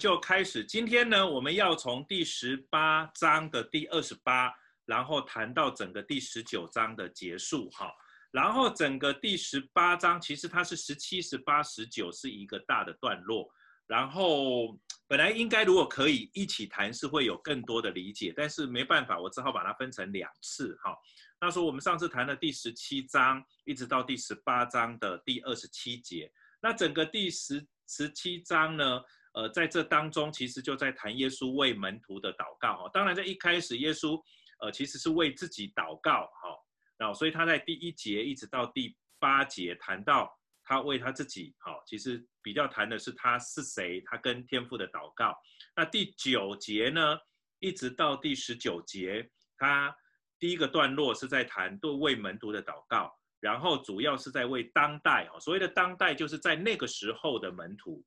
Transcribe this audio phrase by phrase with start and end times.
[0.00, 0.64] 就开始。
[0.64, 4.50] 今天呢，我们要从第十八章的第二十八，
[4.86, 7.92] 然后谈到整个第十九章的结束，哈。
[8.32, 13.46] 然后整个第十八章其实它是十七、十八、十九是一个大的段落。
[13.86, 14.78] 然后
[15.08, 20.96] 本来应该如果可以一起谈，是会有更多的理解，但是没办法，我只好把它分成两次，哈。
[21.40, 26.32] 那说我们上次谈了第十七章，一直到第十八章的第二十七节。
[26.62, 32.90] 那整个第十十七章呢，呃，在这当中其实就在谈耶稣为门徒的祷告，哈。
[32.92, 34.20] 当然在一开始，耶稣
[34.60, 36.56] 呃其实是为自己祷告，哈。
[36.96, 45.34] 然后所以他在第一节一直到第八节谈到他为他自己，好，其实比较谈的是他是谁，他跟天父的祷告。
[45.76, 47.16] 那第九节呢，
[47.60, 49.94] 一直到第十九节，他
[50.38, 58.04] 第一个段落是在谈对为门徒的祷告，然后主要是在为当代，哦，所谓的当代就是在那个时候的门徒。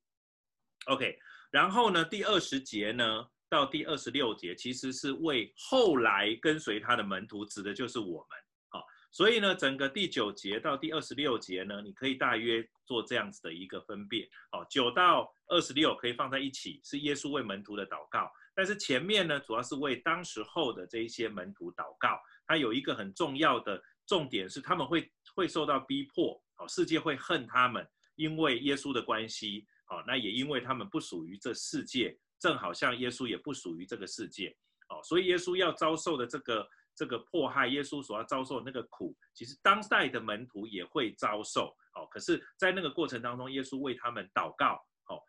[0.86, 1.18] OK，
[1.50, 8.38] 然后呢，第二十节呢到第二十六节，其实是为后来跟随他的门徒，指的就是我们。
[8.68, 14.28] 好所以呢，整个第九节到第二十六节呢，你可以大约做这样子的一个分辨。
[14.50, 18.30] 好，九到二十六可以放在一起，是耶稣为门徒的祷告。
[18.56, 22.20] 但是前面呢，主要是为当时候的这一些门徒祷告。
[22.46, 34.56] 它有一个很重要的重点是，他们会会受到逼迫，好，世界会恨他们，因为耶稣的关系，好，那也因为他们不属于这世界，正好像耶稣也不属于这个世界，
[34.88, 36.68] 哦，所以耶稣要遭受的这个。
[36.96, 41.76] 这个迫害，耶稣所要遭受的那个苦，其实当代的门徒也会遭受。
[41.94, 45.20] 哦，可是，在那个过程当中，耶稣为他们祷告，哦，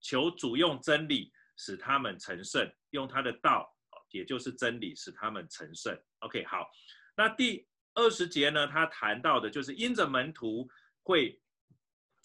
[0.00, 6.00] 求主用真理使他们成圣，用他的道，哦也就是真理使他们成圣。
[6.20, 6.64] OK，好，
[7.16, 10.68] 那第二十节呢，他谈到的就是因着门徒
[11.02, 11.36] 会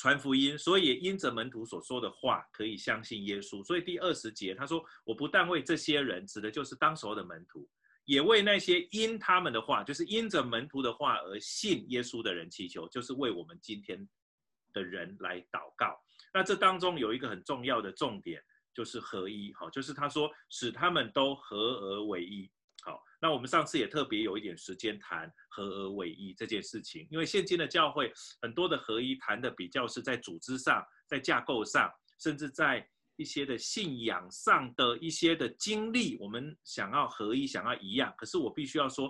[0.04, 3.64] 传福音，所以因着门徒所说的话可以相信耶稣。
[3.64, 7.66] 所以第二十节他说：“我不但为这些人，指的就是当时候的门徒。”
[8.04, 14.06] 也为那些因他们的话，就是因着门徒的话而信耶稣的人祈求，就是为我们今天
[14.74, 15.98] 的人来祷告。
[16.34, 18.44] 那这当中有一个很重要的重点，
[18.74, 19.54] 就是合一。
[19.54, 22.52] 好，就是他说使他们都合而为一。
[23.24, 28.12] 那我们上次也特别有一点时间谈合而为一这件事情，因为现今的教会
[28.42, 31.90] 很多的合一谈的比较是在组织上、在架构上，
[32.20, 32.86] 甚至在。
[33.16, 38.12] 一些的信仰上的一些的经历，我们想要合一，想要一样。
[38.18, 39.08] 可是我必须要说，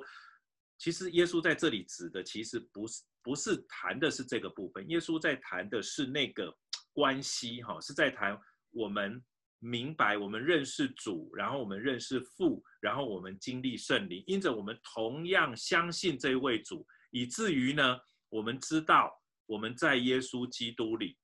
[0.78, 4.86] 其实耶稣在这里指的，其实不是不是谈的是这个部分。
[4.90, 6.54] 耶稣在谈的是那个
[6.92, 8.38] 关系，哈，是在谈
[8.72, 9.24] 我们
[9.64, 17.98] 明白，我们认识主，然后我们认识父，然后我们经历圣灵，因着我们同样相信这一位主，以至于呢，
[18.28, 19.12] 我们知道
[19.46, 21.18] 我们在耶稣基督里。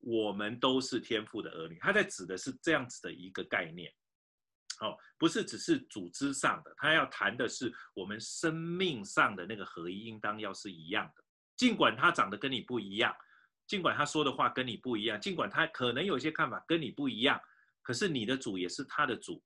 [0.00, 3.92] 我们都是天父的儿女，他在指的是这样子的一个概念，
[4.78, 11.24] 好，不是只是组织上的，他要谈的是我们生命上的那个合一，应当要是一样的。
[11.56, 13.12] 尽管他长得跟你不一样，
[13.68, 17.40] 尽管他说的话跟你不一样，尽管他可能有些看法跟你不一样，
[17.82, 19.40] 可是你的主也是他的主，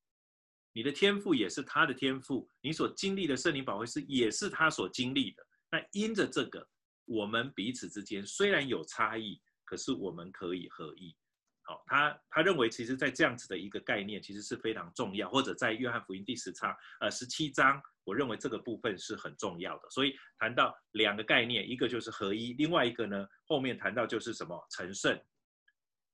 [0.73, 5.47] 你的天赋也是他的天赋，你所经历的圣灵保惠师也是他所经历的。
[5.71, 6.67] 那因着这个，
[7.05, 9.39] 我们彼此之间虽然有差异。
[9.65, 11.17] 可是我们可以合一，
[11.65, 15.29] 好，他他认为，其实，在这样子的一个概念，其实是非常重要。
[15.31, 19.89] 或者在约翰福音第十章，呃，十七章，我认为这个部分是很重要的。
[19.89, 25.17] 所以谈到两个概念，一个就是合一，另外一个呢，后面谈到就是什么成圣，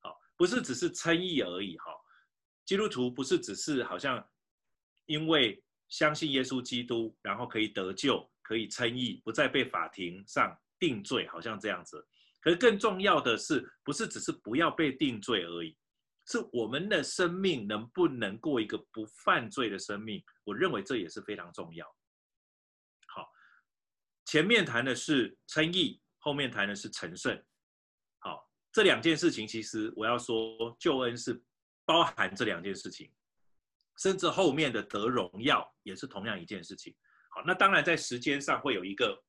[0.01, 1.93] 好，不是只是称义而已，哈。
[2.67, 4.23] 基督徒不是只是好像
[5.07, 12.07] 因为相信耶稣基督，然后可以得救，可以称义，不再被法庭上定罪，好像这样子。
[12.49, 15.77] 可是更重要的是，不是只是不要被定罪而已，
[16.25, 20.25] 是我们的生命能不能过一个不犯罪的生命？
[20.45, 21.87] 我认为这也是非常重要。
[23.09, 23.29] 好，
[24.25, 27.39] 前面谈的是称义，后面谈的是成圣。
[28.21, 31.39] 好，这两件事情其实我要说，救恩是
[31.85, 33.13] 包含这两件事情，
[33.99, 36.97] 甚至后面的得荣耀也是同样一件事情。
[37.29, 39.23] 好，那当然在时间上会有一个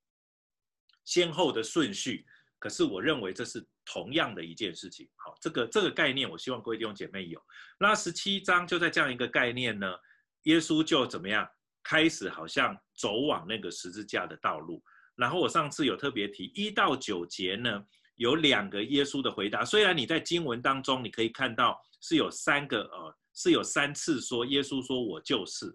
[1.04, 2.26] 先后的顺序。
[2.60, 5.10] 可是我认为这是同样的一件事情。
[5.16, 7.42] 好，这个这个概念，我希望各位弟兄姐妹有。
[7.80, 9.96] 那十七章就在这样一个概念呢，
[10.44, 11.48] 耶稣就怎么样
[11.82, 14.84] 开始好像走往那个十字架的道路。
[15.16, 17.82] 然后我上次有特别提一到九节呢，
[18.16, 19.64] 有两个耶稣的回答。
[19.64, 25.74] 虽然你在经文当中你可以看到是有三个呃，是有三次说耶稣说我就是。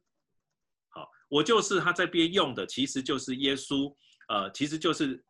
[0.90, 3.90] 好，我就是他这边用的其实就是耶稣，
[4.28, 5.24] 呃，其实就是。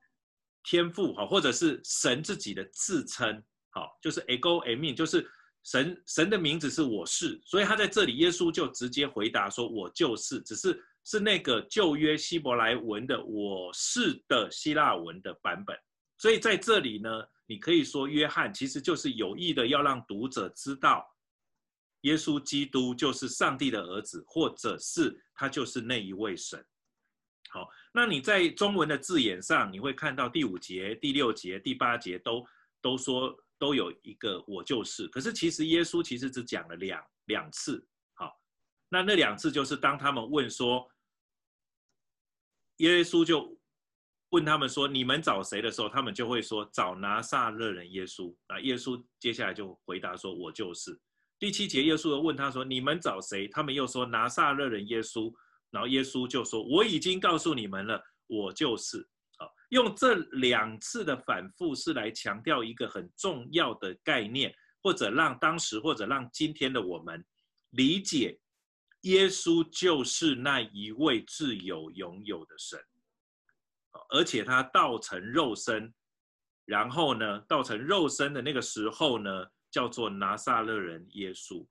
[0.64, 3.40] 天赋哈，或者是神自己的自称，
[3.70, 5.24] 好，就是 ego eimi，就是
[5.62, 15.76] 神神的名字是我是，所以他在这里，耶稣就直接回答说：“我就是。”只是是那个旧约希伯来文的“我是”的希腊文的版本。
[16.16, 17.10] 所以在这里呢，
[17.46, 21.06] 你可以说约翰其实就是有意的要让读者知道，
[22.02, 26.64] 耶稣基督就是上帝的儿子，或者是他就是那一位神。
[27.54, 32.44] 好，那你在中文的字眼上，你会看到第五节、第六节、第八节都
[32.82, 33.34] 都说。
[33.56, 38.36] 都有一个我就是，可是其实耶稣其实只讲了两两次，好，
[38.88, 40.86] 那那两次就是当他们问说，
[42.78, 43.56] 耶稣就
[44.30, 48.34] 问他们说，你们找谁的时候，他们就会说找拿撒勒人耶稣。
[48.48, 51.00] 那耶稣接下来就回答说，我就是。
[51.38, 53.46] 第七节耶稣又问他说，你们找谁？
[53.48, 55.32] 他们又说拿撒勒人耶稣。
[55.74, 59.04] 然后耶稣就说，我已经告诉你们了，我就是。
[59.36, 67.26] 好用这两次的反复是来强调一个很重要的概念，或者让当时或者让今天的我们
[67.70, 68.38] 理解，
[69.00, 72.78] 耶稣就是那一位自有永有的神，
[74.10, 75.92] 而且他道成肉身，
[76.64, 81.66] 然后呢，道成肉身的那个时候呢，叫做拿撒勒人耶稣。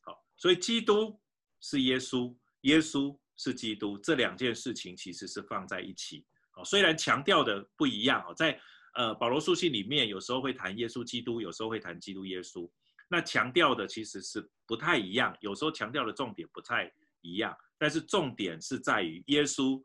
[0.00, 1.20] 好，所以基督
[1.60, 6.24] 是耶稣，耶稣是基督，这两件事情其实是放在一起。
[6.54, 8.60] 哦虽然强调的不一样哦，在
[8.94, 12.68] 呃保罗书信里面，有时候会谈耶稣基督，有时候会谈基督耶稣。
[13.08, 19.82] 那强调的其实是不太一样，有时候强调的重点不太一样，但是重点是在于耶稣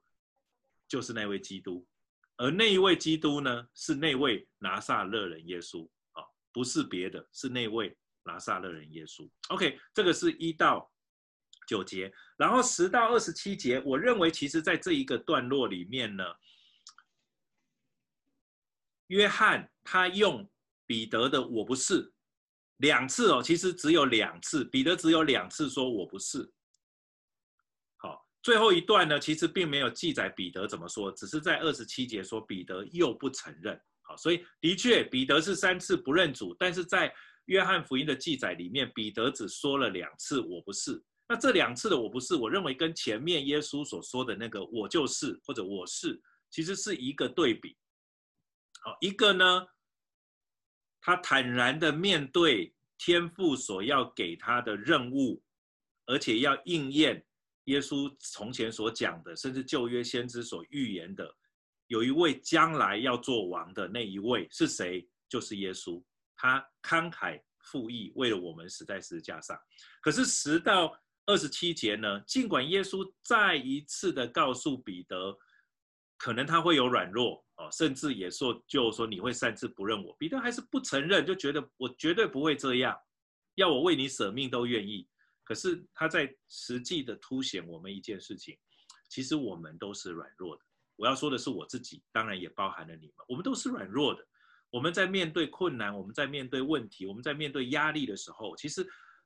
[0.88, 1.86] 就是那位基督，
[2.38, 9.30] 而那一位基督呢，是那位拿撒勒人耶稣啊，不是别的，是那位拿撒勒人耶稣。
[9.50, 10.92] OK，这个是一到
[11.68, 16.24] 九节，然后十到二十七节，我认为其实在这一个段落里面呢。
[19.07, 20.50] 约翰他用
[20.88, 22.12] 彼得的“我不是”
[22.77, 26.51] 两次哦，其实只有两次，彼得只有两次说“我不是”。
[27.98, 33.80] 好，最后一段呢，其实并没有记载彼得怎么说，只是在二十七节说彼得又不承认。
[34.01, 37.13] 好，所以的确彼得是三次不认主，但是在
[37.45, 41.04] 约翰福音的记载里面，彼得只说了两次“我不是”。
[41.34, 46.22] 那这两次的“我不是”，我认为跟前面耶稣所说的那个“我就是”或者“我是”，
[46.52, 47.76] 其实是一个对比。
[48.84, 49.66] 好，一个呢，
[51.02, 55.42] 他坦然的面对天父所要给他的任务，
[56.06, 57.26] 而且要应验
[57.64, 61.36] 耶稣从前所讲的，甚至旧约先知所预言的，
[61.88, 65.10] 有一位将来要做王的那一位是谁？
[65.28, 66.00] 就是耶稣。
[66.36, 69.58] 他慷慨赴义，为了我们死在十字架上。
[70.00, 75.38] 可是十到二十七节呢，尽管耶稣再一次的告诉彼得，
[76.18, 77.44] 可能他会有软弱。
[77.56, 82.98] 哦，甚至也说，就说你会擅自不认我，彼得还是不承认，就觉得我绝对不会这样，
[83.54, 85.08] 要我为你舍命都愿意。
[85.44, 88.58] 可是他在实际的凸显我们一件事情，
[89.08, 90.64] 其实我们都是软弱的。
[90.96, 94.28] 我要说的是我自己，当然也包含了你们，我们都是软弱的。
[94.72, 98.84] 我们在面对困难，我们在面对问题，我们在面对压力的时候，其实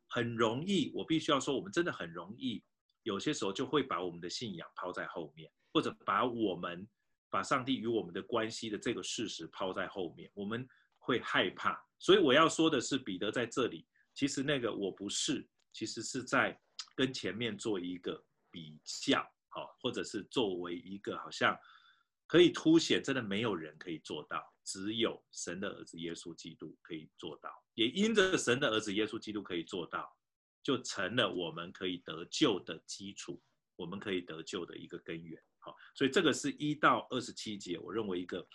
[0.08, 0.92] 很容易。
[0.96, 2.64] 我必须要说，我们真的很容易，
[3.04, 6.88] 有些时候就会把我们的信仰抛在后面，或者把我们。
[7.30, 10.66] 把上帝与我们的关系的这个事实抛在后面，我们
[10.98, 11.78] 会害怕。
[12.00, 16.58] 所以我要说的是，彼得在这里，其实那个我不是，其实是在
[16.96, 21.56] 跟前面做一个比较，好，或者是作为一个好像
[22.28, 27.50] 可以凸显，真的没有人可以做到，只有神的儿子耶稣基督可以做到。
[27.74, 30.14] 也因着神的儿子耶稣基督可以做到，
[30.62, 33.42] 就成了我们可以得救的基础，
[33.78, 35.42] 我们可以得救的一个根源。
[35.60, 38.46] 好所以这个是一到二十七节，我认为一个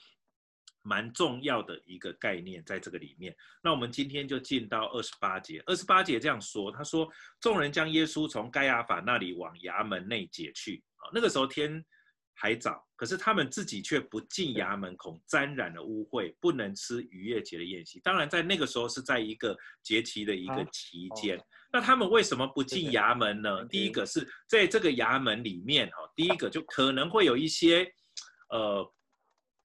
[0.83, 3.35] 蛮重要的一个概念，在这个里面。
[3.62, 5.62] 那我们今天就进到二十八节。
[5.64, 10.85] 二十八节这样说，他说：“众人将耶稣从盖亚法那里往衙门内解去。
[10.97, 11.83] 啊，那个时候天
[12.42, 18.00] 还早，可是他们自己却不进衙门，恐沾染了污秽，不能吃逾越节的宴席。
[18.00, 21.38] 当然，在那个时候是在一个节期的一个期间。
[21.38, 23.64] 啊”那他们为什么不进衙门呢？
[23.66, 27.88] 第一个是在这个衙门里面，哈，第一个就可能会有一些，
[28.49, 28.82] 呃，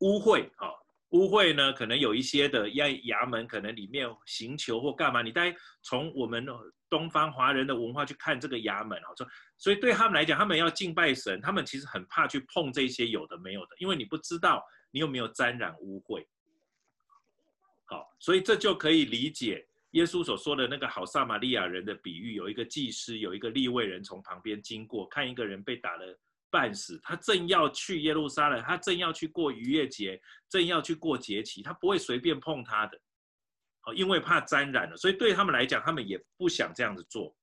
[0.02, 0.72] 污秽，哈，
[1.12, 5.22] 污秽呢，可能有一些的衙衙门，可能里面刑求或干嘛。
[5.22, 6.46] 你大概从我们
[6.90, 16.26] 东方华人的文化去看这个衙门，哈，说，所以对他们来讲，他们要敬拜神，他们其实很怕去碰这些有的没有的，因为你不知道你有没有沾染污秽。
[17.86, 19.66] 好，所以这就可以理解。
[19.92, 26.20] 耶稣所说的那个好撒玛利亚人的比喻，有一个祭司，有一个利未人从旁边经过，看一个人被打了
[26.50, 33.00] 半死，他正要去耶路撒冷，他正要去过逾越节，正要去过节期，他不会随便碰他的。
[33.82, 37.36] 好，因为怕沾染了，所以对他们来讲，他们也不想这样子做。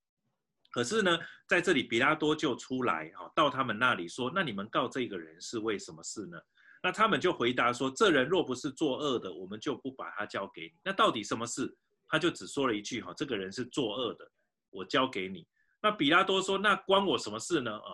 [0.71, 6.37] 可是呢，在这里，比拉多就出来，哈，到他们那里说：“那你们告这个人是为什么事呢？”
[6.83, 11.73] 那他们就回答说：“这人若不是作恶的，我们就不把他交给你。”那到底什么事？
[12.09, 14.29] 他就只说了一句：“哈，这个人是作恶的，
[14.71, 15.47] 我交给你。”
[15.81, 17.91] 那比拉多说：“那关我什么事呢？”啊，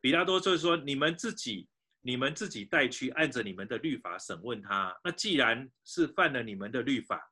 [0.00, 1.68] 比拉多就是说：“你们自己，
[2.00, 4.98] 你们自己带去，按着你们的律法审问他。
[5.04, 7.26] 那既然是犯了你们的律法。”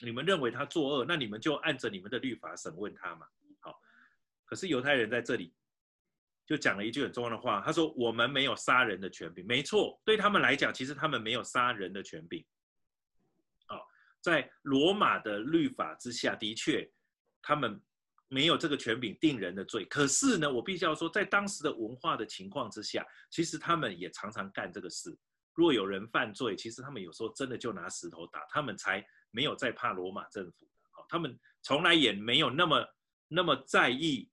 [0.00, 3.26] 你们认为他作恶，那你们就按着你们的律法审问他嘛。
[3.60, 3.78] 好，
[4.44, 5.54] 可是犹太人在这里
[6.44, 12.44] 就讲了一句很重要的话，他说：“我们没有杀人的权柄。”没错，对他们来讲，其实他们没有杀人的权柄。
[13.66, 13.86] 好，
[14.20, 16.90] 在罗马的律法之下，的确
[17.40, 17.80] 他们
[18.32, 19.84] 没有这个权柄定人的罪。
[19.84, 25.16] 可是呢，我必须要说，在当时的文化的情况之下，其实他们也常常干这个事。
[25.54, 29.04] 若有人犯罪，其实他们有时候真的就拿石头打他们才。
[29.34, 32.86] 没有在怕罗马政府，好，他们从来也没有那么
[33.28, 34.30] 那么在意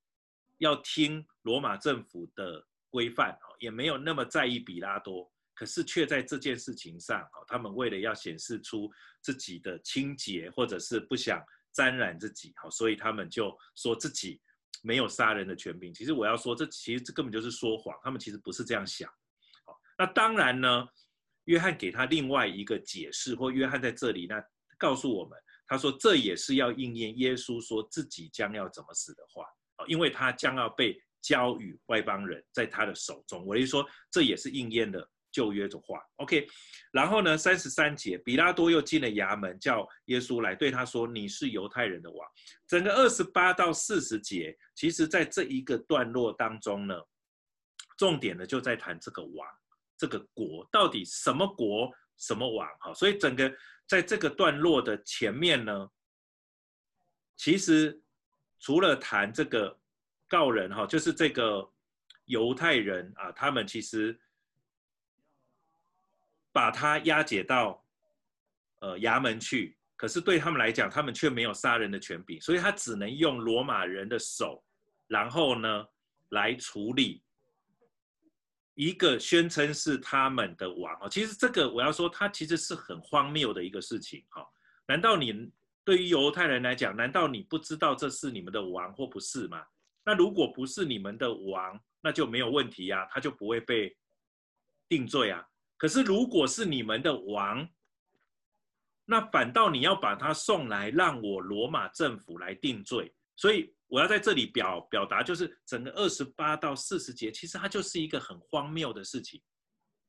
[0.57, 8.91] 要听罗马政府的规范，也没有那么在意比拉多，可是却在这件事情上，他们为了要显示出
[9.21, 11.41] 自己的清洁，或者是不想
[11.73, 14.41] 沾染自己，好，所以他们就说自己
[14.81, 15.93] 没有杀人的权柄。
[15.93, 19.09] 其实我要说，这其实这根本就是说谎，他们其实不是这样想。
[19.65, 20.87] 好，那当然呢，
[21.45, 24.43] 约翰给他另外一个解释，或约翰在这里那。
[24.81, 29.45] 告诉我们，他说这也是要应验耶稣说自己将要怎么死的话，
[29.87, 33.45] 因为他将要被交与外邦人，在他的手中。
[33.45, 35.05] 我就说这也是应验的
[35.39, 36.01] 旧约的话。
[36.17, 36.47] OK，
[36.91, 42.27] 然后呢，三十三节，比拉多又进了衙门，叫耶稣来，对他说：“你是犹太人的王。”
[42.67, 46.95] 整个二十八到四十节，其实在这一个段落当中呢，
[47.97, 49.47] 重点呢就在谈这个王，
[49.97, 52.67] 这个国到底什么国，什么王？
[52.79, 53.51] 哈，所以整个。
[53.89, 55.89] 在这个段落的前面呢，
[57.35, 57.99] 其实
[58.59, 59.75] 除了谈这个
[60.27, 61.67] 告人哈，就是这个
[62.25, 64.15] 犹太人啊，他们其实
[66.59, 67.81] 把他押解到
[68.81, 74.61] 呃衙门去，可是对他们来讲，他们却没有杀人的权柄，所以他只能用罗马人的手，
[75.07, 75.85] 然后呢
[76.31, 77.23] 来处理。
[78.75, 84.45] 一个宣称是他们的王啊，其实这个我要说，他其实是很荒谬的一个事情哈。
[84.85, 85.49] 难道你
[85.85, 89.63] 对于犹太人来讲，难道你不知道这是你们的王或不是吗？
[90.03, 93.95] 那如果不是你们的王，那就没有问题呀，他就不会被
[94.89, 95.45] 定罪啊。
[95.79, 97.67] 可是如果是你们的王，
[99.05, 103.73] 那反倒你要把他送来，让我罗马政府来定罪，所以。
[103.91, 109.41] 我要在这里表表达，就是整个二十八到四十节，其实它就是一个很荒谬的事情。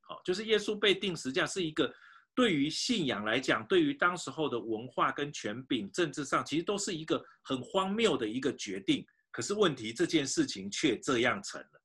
[0.03, 1.91] 好，就是耶稣被钉十架是一个
[2.35, 9.03] 对于信仰来讲，对于当时候的文化跟权柄、政治上，其实都是一个很荒谬的一个决定。
[9.31, 11.83] 可是问题，这件事情却这样成了。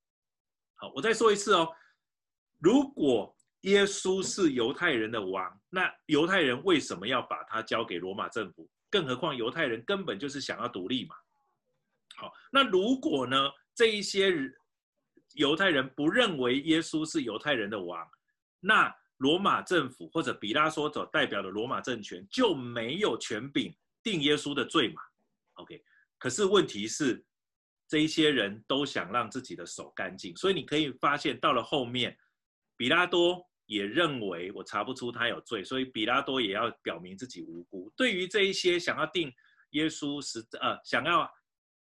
[0.74, 1.72] 好，我再说一次哦，
[2.60, 3.34] 如果
[3.66, 8.68] 耶稣是犹太人的王，那犹太人为什么要把他交给罗马政府？
[8.90, 11.16] 更何况犹太人根本就是想要独立嘛。
[12.16, 13.38] 好，那如果呢？
[13.78, 14.34] 这一些
[15.34, 18.10] 犹太人不认为耶稣是犹太人的王，
[18.62, 25.02] 那罗马政府或者比拉多所代表的罗马政权就没有权柄定耶稣的罪嘛
[25.56, 25.84] ？OK，
[26.18, 27.22] 可是问题是，
[27.86, 32.18] 这一些人都想让自己的手干净，所以你可以发现到了后面，
[32.78, 37.92] 比拉多也认为我查不出他有罪，所以比拉多也要表明自己无辜。
[37.96, 39.34] 对于这一些想要定
[39.72, 41.30] 耶稣是呃想要。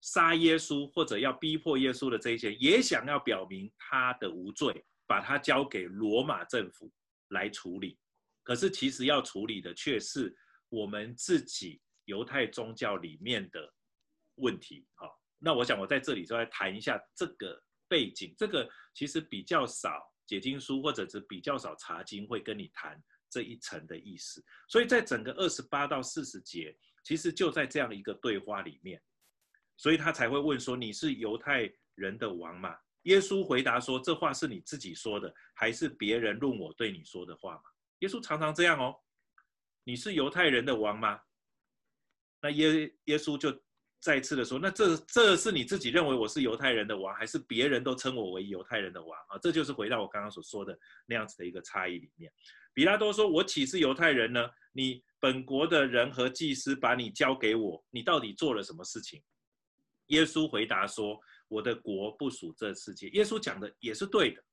[0.05, 6.91] 杀耶稣或者要逼迫耶稣的这一些，也想要表明他的无罪，把他交给罗马政府
[7.29, 7.97] 来处理。
[8.43, 10.35] 可是其实要处理的却是
[10.67, 13.73] 我们自己犹太宗教里面的
[14.35, 14.85] 问题。
[14.95, 18.35] 好，那我想我在这里就来谈一下这个背景。
[18.37, 24.43] 这个其实比较少解经书或者是比较少查经会跟你谈这一层的意思。
[24.67, 29.01] 所以在整个二十八到四十节，其实就在这样一个对话里面。
[29.77, 37.63] 所以他才会问说：“你是犹太人的王吗？”耶稣回答说：“这话是你自己说的，还是别人论我对你说的话吗？”
[37.99, 38.95] 耶稣常常这样哦。
[39.83, 41.19] 你是犹太人的王吗？
[42.39, 43.62] 那耶耶稣就
[44.03, 52.29] 再次的说：“那这这是你自己认为我是犹太人的王，还是别人都称我为犹太人的王啊？”这就是回到我刚刚所说的那样子的一个差异里面。
[52.73, 54.49] 比拉多说：“我岂是犹太人呢？
[54.73, 59.23] 你本国的人和祭司把你交给我，你到底做了什么事情？”
[60.07, 61.17] 耶稣回答说
[61.47, 64.43] ：“我的国不属这世界。”耶稣讲的也是对的。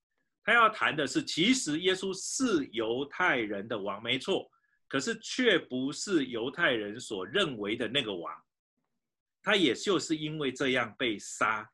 [0.45, 4.49] 他要谈的是，其实耶稣是犹太人的王，没错。
[4.87, 8.33] 可是却不是犹太人所认为的那个王，
[9.43, 11.71] 他也就是因为这样被杀。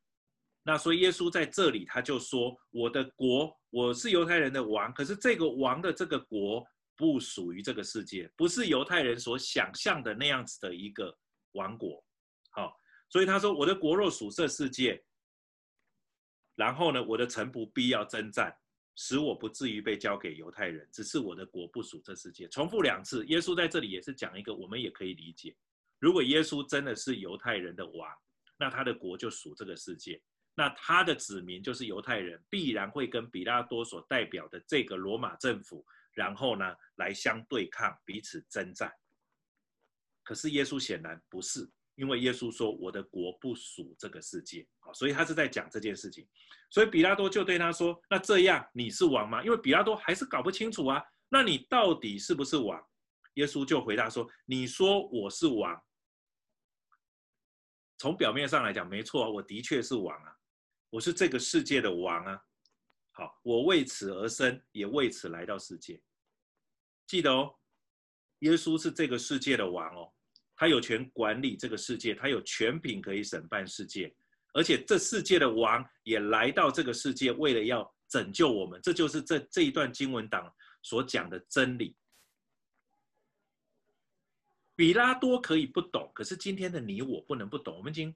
[0.62, 11.16] 那所以耶稣在这里他就说：“我的国，我是犹太人的王，可是这个王的这个国不属于这个世界，不是犹太人所想象的那样子的一个
[11.52, 12.04] 王国。”
[12.50, 12.76] 好，
[13.08, 15.04] 所以他说：“我的国若属这世界，
[16.56, 18.52] 然后呢，我的臣仆必要征战，
[18.96, 20.88] 使我不至于被交给犹太人。
[20.90, 25.54] 只是我的国不属这世界。”重复两次，耶稣在这里也是讲一个我们也可以理解：
[25.98, 28.08] 如果耶稣真的是犹太人的王，
[28.58, 30.20] 那他的国就属这个世界。
[30.54, 38.90] 那他的子民就是犹太人，必然会跟比拉多所代表的这个罗马政府，然后呢来相对抗，彼此征战。
[40.22, 46.26] 可是耶稣显然不是，因为耶稣说：“我的国不属这个世界。”啊，所以他是在讲这件事情。
[46.70, 52.82] 所以比拉多就对他说：“那这样你是王吗？”因为比拉多还是搞不清楚啊，那你到底是不是王？
[53.36, 55.82] 耶稣就回答说：“你说我是王，
[57.96, 60.32] 从表面上来讲，没错，我的确是王啊。”
[60.88, 62.40] 我是这个世界的王啊！
[63.10, 66.00] 好，我为此而生，也为此来到世界。
[67.06, 67.52] 记得哦，
[68.38, 70.10] 耶稣是这个世界的王哦，
[70.54, 74.14] 他有权管理这个世界，他有权柄可以审判世界，
[74.54, 78.80] 而且这世界的王也来到这个世界，为了要拯救我们。
[78.80, 80.50] 这就是这这一段经文档
[80.82, 81.94] 所讲的真理。
[84.76, 87.76] 比拉多可以不懂，可是今天的你我不能不懂。
[87.76, 88.14] 我们已经。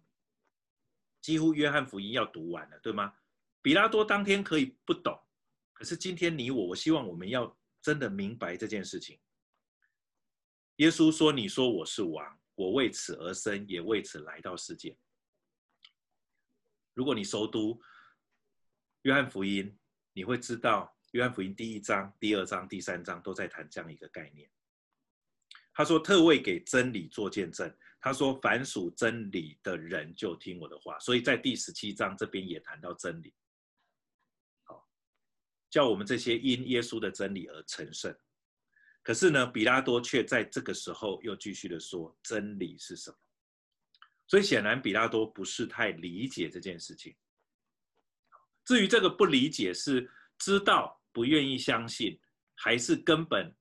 [1.21, 3.14] 几乎约翰福音要读完了，对吗？
[3.61, 5.23] 比拉多当天可以不懂，
[5.75, 9.21] 可是今天你我，我希望我们要真的明白这件事情。
[10.76, 14.97] 耶稣说：“你说我是王，我为此而生，也为此来到世界。”
[16.97, 17.79] 如果你熟读
[19.02, 19.79] 约翰福音，
[20.14, 24.50] 你会知道约翰福音第一章、第二章、第三章都在谈这样一个概念。
[25.73, 33.35] 他说：“特为给真理做见证。”他说：“凡属真理的人就听我的话。”所以在第十七章这边也谈到真理，
[34.65, 34.89] 好，
[35.71, 38.15] 叫我们这些因耶稣的真理而成圣。
[39.02, 43.17] 可是呢，比拉多却在这个时候又继续的说：“真理是什么？”
[44.28, 47.17] 所以显然比拉多不是太理解这件事情。
[48.65, 52.21] 至于这个不理解是知道不愿意相信，
[52.54, 53.52] 还是根本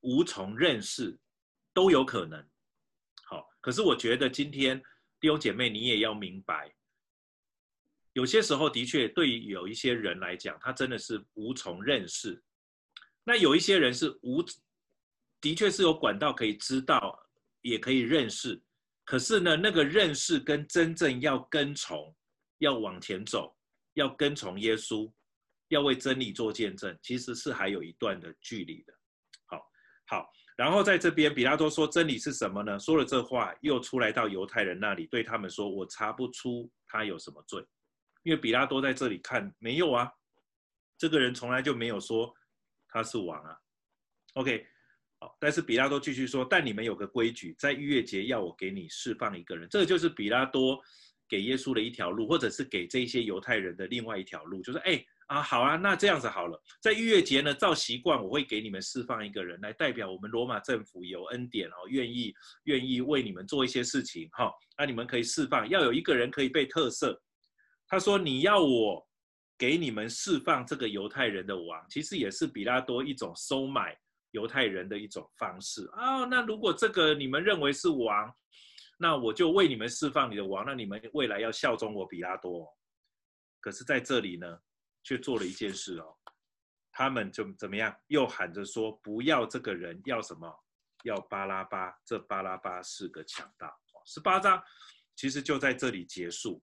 [0.00, 1.18] 无从认识，
[1.80, 2.46] 都有可能。
[3.24, 4.78] 好可是我觉得今天
[5.18, 6.70] 弟兄姐妹，你也要明白，
[8.12, 12.42] 有些时候的确对于有一些人来讲，他真的是无从认识。
[13.24, 14.44] 那有一些人是无，
[15.40, 17.18] 的确是有管道可以知道，
[17.62, 18.60] 也可以认识。
[19.06, 22.14] 可是呢，那个认识跟真正要跟从、
[22.58, 23.56] 要往前走、
[23.94, 25.10] 要跟从耶稣、
[25.68, 28.92] 要为真理做见证，其实是还有一段的距离的。
[30.10, 37.64] 好，然后在这边，比拉多说：“真理是什么呢？”说了这话，又出来到犹太人那里，对他们说：“我查不出他有什么罪，
[38.24, 40.10] 因为比拉多在这里看没有啊，
[40.98, 42.34] 这个人从来就没有说
[42.88, 43.56] 他是王啊。
[44.34, 44.66] ”OK，
[45.20, 50.76] 好，但是比拉多继续说：“但你们有个规矩，在逾越节要我给你释放一个人，这就是比拉多
[51.28, 64.52] 给耶稣的一条路，或者是给这些犹太人的另外一条路，就是哎。”啊，好啊，那这样子好了，在逾越节呢，照习惯我会给你们释放一个人来代表我们罗马政府有恩典哦，愿意愿意为你们做一些事情哈、哦。
[64.76, 67.16] 那你们可以释放，要有一个人可以被特赦。
[67.86, 69.06] 他说你要我
[69.56, 73.96] 给你们释放这个犹太人的王，其实也是比拉多一种收买
[74.32, 76.26] 犹太人的一种方式、哦。
[76.28, 78.28] 那如果这个你们认为是王，
[78.98, 82.66] 那我就为你们释放你的王，那你们未来要效忠我比拉多。
[83.60, 84.58] 可是在这里呢？
[85.10, 86.16] 却做了一件事哦，
[86.92, 87.92] 他们就怎么样？
[88.06, 90.48] 又喊着说：“不要这个人，要什么？
[91.02, 91.92] 要巴拉巴。
[92.04, 94.62] 这巴拉巴是个强盗。”十八章
[95.16, 96.62] 其实就在这里结束。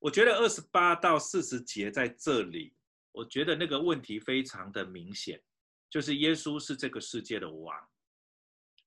[0.00, 2.74] 我觉得二十八到四十节在这里，
[3.12, 5.40] 我觉得那个问题非常的明显，
[5.88, 7.88] 就是耶稣是这个世界的王，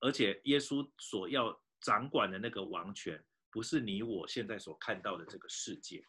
[0.02, 6.06] 而且耶稣所要掌管的那个王权，不是你我现在所看到的这个世界。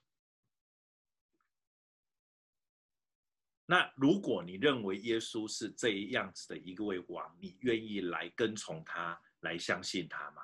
[3.73, 10.43] 那如果你认为耶稣是这样子的一位王，你愿意来跟从他，来相信他吗？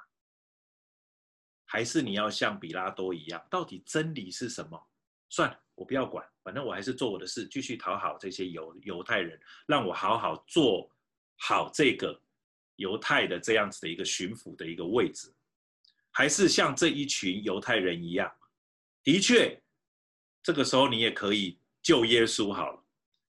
[1.67, 4.83] 还是你要像比拉多一样，到底真理是什么？
[5.29, 10.91] 算了，我不要管，反正我还是做我的事，继续讨好这些犹犹太人，让我好好做
[11.37, 12.19] 好这个
[12.77, 15.31] 犹太的这样子的一个巡抚的一个位置，
[16.13, 18.35] 还是像这一群犹太人一样，
[19.03, 19.63] 的确，
[20.43, 22.85] 这个时候你也可以救耶稣好了。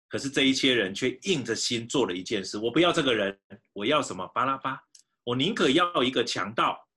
[0.08, 3.40] 可是这一些人却硬着心做了一件事：我不要这个人，
[3.74, 4.26] 我要什么？
[4.28, 4.82] 巴拉巴，
[5.24, 6.88] 我宁可要一个强盗。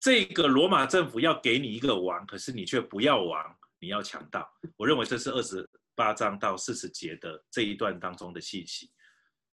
[0.00, 4.48] 这个罗马政府要给你一个王，可是你却不要王，你要强盗。
[4.76, 8.90] 我认为这是二十八章到四十节的这一段当中的信息。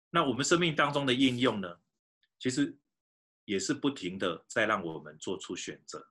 [0.09, 1.69] 那我们生命当中的应用呢？
[2.39, 2.75] 其实
[3.43, 6.03] 也是不停的在让我们做出选择。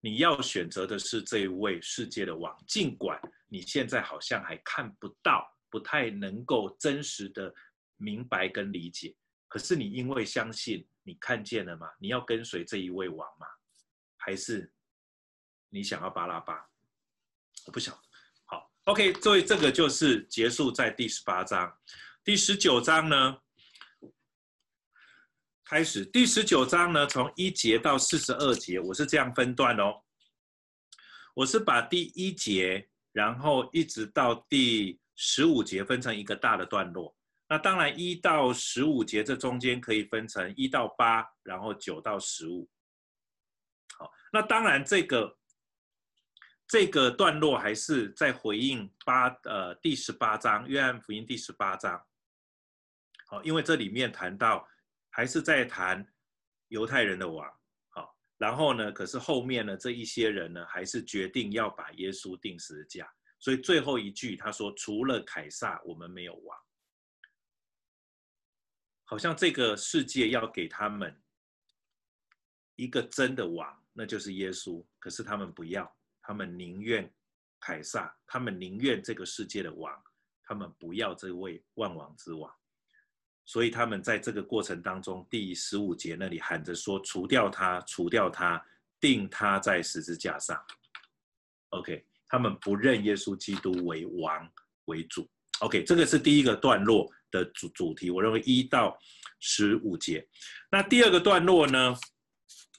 [0.00, 3.18] 你要选择的是这位世界的王，尽管
[3.48, 7.52] 你现在好像还看不到，不太能够真实的
[7.96, 9.16] 明白跟理解。
[9.48, 10.88] 可是你因为相信。
[11.08, 11.88] 你看见了吗？
[11.98, 13.46] 你要跟随这一位王吗？
[14.18, 14.70] 还是
[15.70, 16.68] 你想要巴拉巴？
[17.64, 18.00] 我不晓得。
[18.44, 21.74] 好，OK，所以这个就是结束在第十八章。
[22.22, 23.38] 第十九章呢，
[25.64, 26.04] 开始。
[26.04, 30.04] 第十九章呢，从一节到四十二节，我是这样分段哦。
[31.32, 37.12] 我是把第一节，然后一直到第十五节分成一个大的段落。
[37.48, 42.70] 那当然，一到十五节这中间可以分成一到八，然后九到十五。
[43.98, 45.36] 好，那当然这个
[46.68, 52.00] 这个段落还是在回应八呃第十八章约翰福音第十八章。
[53.26, 54.64] 好，因为这里面谈到
[55.10, 56.06] 还是在谈
[56.68, 57.57] 犹太人的王。
[58.38, 63.12] 然后呢，可是后面呢这一些人呢还是决定要把耶稣钉十字架。
[63.40, 66.58] 所以最后一句他说：“除了凯撒，我们没有王。”
[69.04, 71.16] 好像这个世界要给他们
[72.76, 74.84] 一个真的王，那就是耶稣。
[74.98, 77.08] 可是他们不要，他们宁愿
[77.60, 79.96] 凯撒，他们宁愿这个世界的王，
[80.42, 82.52] 他们不要这位万王之王。
[83.48, 88.62] 所以他们在这个过程当中，第十五节那里喊着说：“除掉他，除掉他，
[89.00, 90.54] 钉他在十字架上。”
[91.70, 94.46] OK，他们不认耶稣基督为王
[94.84, 95.26] 为主。
[95.60, 97.10] OK，这个是第一个段落。
[97.30, 98.98] 的主主题，我认为一到
[99.38, 100.26] 十五节。
[100.70, 101.94] 那第二个段落呢，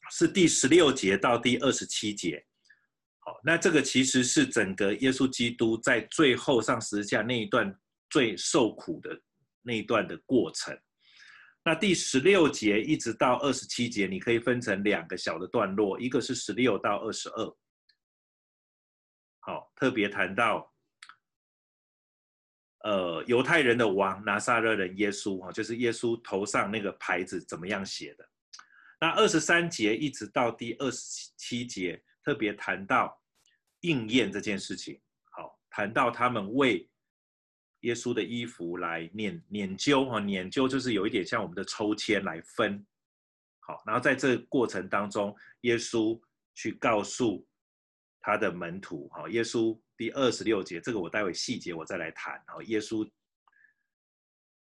[0.09, 2.43] 是第十六节到第二十七节。
[3.19, 7.71] 好，那这个其实是整个耶稣基督在最后上十字架那一段
[8.09, 9.21] 最受苦的
[9.69, 10.75] 那一段的过程。
[11.63, 17.57] 那第十六节一直到二十七节，你可以分成两个小的段落，一个是十六到二十二。
[19.41, 20.73] 好，特别谈到。
[22.85, 28.25] 呃，犹太人的王拿撒勒人耶稣哈，就是耶稣头上那个牌子怎么样写的？
[29.01, 33.21] 那二十三节一直到第二十七节，特别谈到
[33.81, 34.97] 应验这件事情。
[35.31, 36.89] 好，谈到他们为
[37.81, 42.85] 耶稣的衣服来拈拈阄哈，拈阄就是有一点像我们的抽签来分。
[43.59, 46.19] 好，然后在这过程当中，耶稣
[46.55, 47.47] 去告诉
[48.19, 49.79] 他的门徒哈，耶稣。
[49.99, 52.41] 第二十六节，这个我待会细节我再来谈。
[52.47, 53.05] 然后耶稣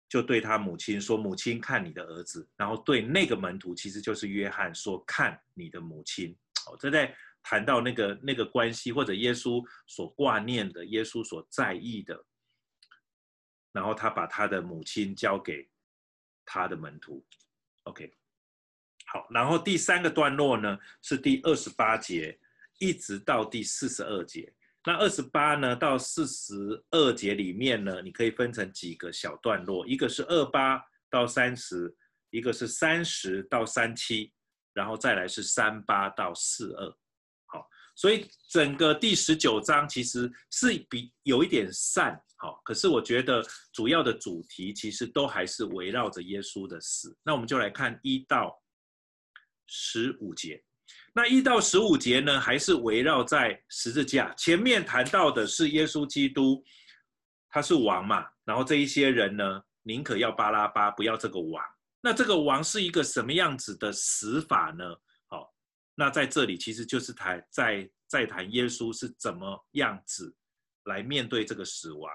[0.10, 6.36] 就对他母亲说：“母亲，看你的儿子。”然后对那个门徒，其实就是约翰说：“看你的母亲。”
[6.68, 12.22] 哦，这在谈到那个那个关系，或者耶稣所挂念的，耶稣所在意的。
[13.74, 15.70] 然后他把他的母亲交给
[16.46, 17.26] 他的门徒。
[17.84, 18.16] OK，
[19.08, 19.28] 好。
[19.30, 22.40] 然后第三个段落呢，是第二十八节
[22.78, 24.54] 一直到第四十二节。
[24.86, 26.54] 那二十八呢到四十
[26.92, 31.96] 二节里面呢，你可以分成几个小段落，一个是二八到三十，
[32.32, 34.34] 一个是三十到三七，
[34.74, 36.98] 然后再来是三八到四二。
[37.46, 47.18] 好，所以整个第十九章其实是比有一点散，好，可是我觉得主要的主题其实都还是围绕着耶稣的死。
[47.24, 48.62] 那我们就来看一到
[49.66, 50.62] 十五节。
[51.14, 54.34] 那一到十五节呢，还是围绕在十字架。
[54.34, 56.62] 前面谈到的是耶稣基督，
[57.50, 58.28] 他是王嘛。
[58.44, 61.64] 然后这一些人呢，宁可要巴拉巴，不要这个王。
[62.02, 64.84] 那这个王是一个什么样子的死法呢？
[65.28, 65.50] 好，
[65.96, 70.36] 那在这里其实就是谈在在谈耶稣是怎么样子
[70.84, 72.12] 来面对这个死亡。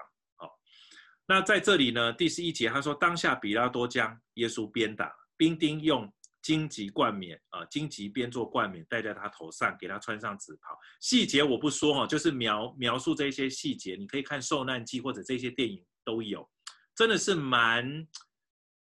[1.29, 6.11] 那在这里呢，第十一节他说，当下比拉多将耶稣鞭打，兵丁用。
[6.41, 10.73] 荆棘冠冕啊，荆棘编做冠冕戴在他头上，给他穿上紫袍。
[11.01, 16.49] 细节我不说哈，就是描描述这些细节，你可以看《受难记》或者这些电影都有，
[16.95, 18.07] 真的是蛮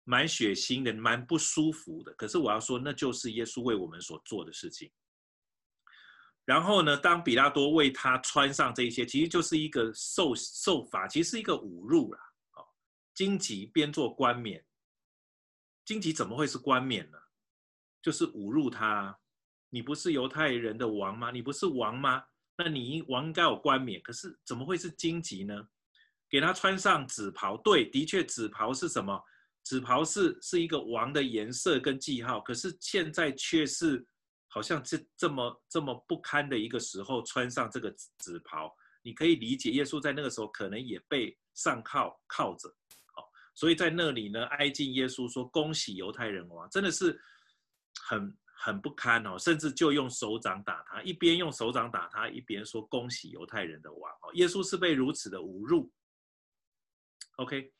[0.03, 2.13] 蛮血腥的，蛮不舒服的。
[2.15, 4.91] 可是我要说，那就是耶稣为我们所做的事情。
[6.43, 12.19] 然后呢，当比拉多为他穿上这些，其实就是一个受受罚，其实是一个侮辱啦。
[13.17, 14.63] 荆棘编做冠冕，
[15.83, 17.17] 荆棘怎么会是冠冕呢？
[17.99, 19.17] 就是侮辱他，
[19.71, 21.31] 你不是犹太人的王吗？
[21.31, 22.23] 你不是王吗？
[22.55, 25.67] 那你王应该有冠冕，可是怎么会是荆棘呢？
[26.29, 29.19] 给他穿上紫袍，对，的确紫袍是什么？
[29.63, 34.05] 紫袍是是一个王的颜色跟记号，可是现在却是
[34.47, 42.71] 好像这这么这么不堪的一个时候穿上这个紫袍，你可以理解耶稣在那个时候可能也被上铐铐着，
[43.57, 47.19] 所以在那里呢挨近耶稣说恭喜犹太人王，真的是
[47.99, 48.37] 很。
[48.59, 54.33] 很不堪哦，甚至就用手掌打他，一边用手掌打他，一边说恭喜犹太人的王哦。
[54.33, 55.93] 耶稣是被如此的侮辱。
[57.35, 57.71] OK，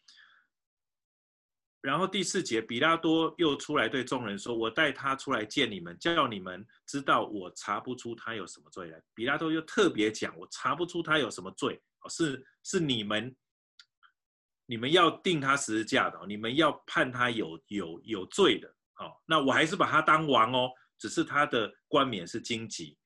[1.82, 13.36] 然后第四节，比拉多又出来对众人说：“我带他出来见你们，叫你们知道我查不出他有什么罪来。”比拉多又特别讲：“我查不出他有什么罪，是是你们，
[14.68, 22.98] 你们要定他十字架的，你们要判他有有有罪的。”好，那我还是把他当王哦，只是他的冠冕是荆棘，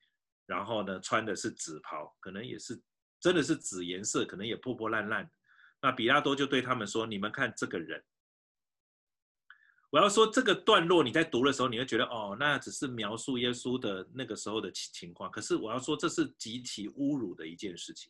[0.46, 2.82] 然后呢，穿的是紫袍，可能也是
[3.20, 5.30] 真的是紫颜色，可能也破破烂烂。
[5.82, 8.04] 那比拉多就对他们说：“你们看这个人。”
[9.92, 15.30] 我要说这个段落你在读的时候，你会觉得哦，那只是描述耶稣的那个时候的情况。
[15.30, 18.10] 可是我要说，这是极其侮辱的一件事情。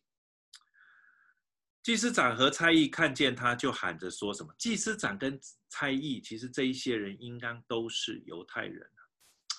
[1.82, 4.54] 祭司长和差役看见他，就喊着说什么？
[4.56, 9.02] 祭司长跟差役，其实这一些人应当都是犹太人啊。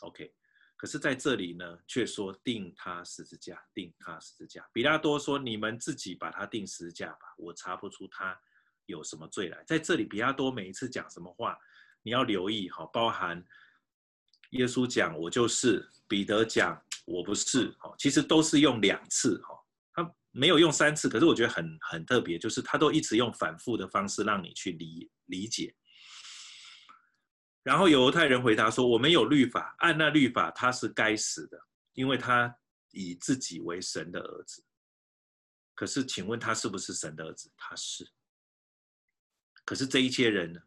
[0.04, 0.34] OK，
[0.78, 4.66] 可是在这里呢，却说定他十字架，定他十字架。
[4.72, 8.40] 比拉多说：“你们自己把他定十字架吧，我查不出他
[8.86, 11.58] 有什么罪来。”在这里，比拉多每一次讲什么话，
[12.04, 13.44] 你要留意哈，包含
[14.52, 19.53] 耶稣讲“我就是”，彼得讲“我不是”，哈，其实都是用两次哈。
[20.36, 25.76] 没有用三次，可是我觉得很很特别，就是他都一直用反复的方式让你去理理解。
[27.62, 31.58] 然后犹太人回答说：“我们有律法，按那律法他是该死的，
[31.94, 32.54] 因为他
[32.92, 34.66] 以自己为神的儿子。
[35.76, 37.52] 可是，请问他是不是神的儿子？
[37.56, 38.06] 他是。
[39.64, 40.60] 可是这一些人呢，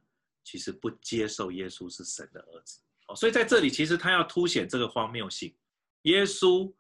[0.45, 2.81] 其实不接受耶稣是神的儿子。
[3.09, 5.55] 哦，所以在这里其实他要凸显这个荒谬性，
[6.03, 6.73] 耶稣。”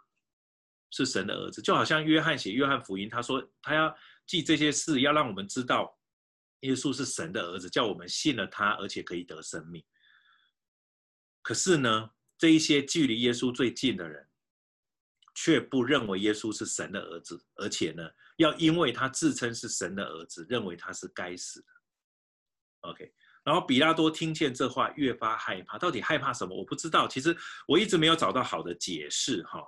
[0.90, 3.94] 是神的儿子，就好像约翰写约翰福音，他说他要
[4.27, 5.99] 记这些事，要让我们知道
[6.61, 9.85] 耶稣是神的儿子，叫我们信了他，而且可以得生命。
[11.42, 14.29] 可是呢，这一些距离耶稣最近的人，
[15.35, 21.68] 却不认为耶稣是神的儿子，而且呢，要因为他自称是神的儿子，认为他是该死的。
[22.81, 23.12] OK，
[23.44, 25.79] 然后比拉多听见这话，越发害怕。
[25.79, 26.57] 到底害怕什么？
[26.57, 27.07] 我不知道。
[27.07, 29.61] 其实我一直没有找到好的解释，哈。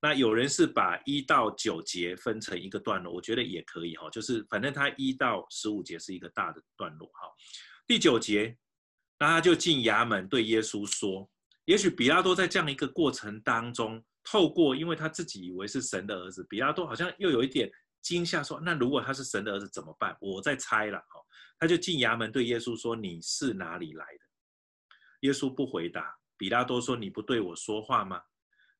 [0.00, 7.28] 那有人是把一到九节分成一个段落，我觉得也可以哈，就是反正他一到十五节是一个大的段落哈。
[7.86, 8.56] 第九节，
[9.18, 11.28] 那他就进衙门对耶稣说，
[11.64, 17.68] 也许比拉多在这样一个过程当中，透过因为他自己以为是神的儿子，比拉多好像又有一点
[18.00, 20.16] 惊吓，说那如果他是神的儿子怎么办？
[20.20, 21.20] 我在猜了哈，
[21.58, 24.20] 他就进衙门对耶稣说，你是哪里来的？
[25.22, 28.22] 耶稣不回答，比拉多说，你不对我说话吗？